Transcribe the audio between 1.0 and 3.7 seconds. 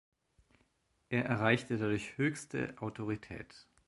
Er erreichte dadurch höchste Autorität.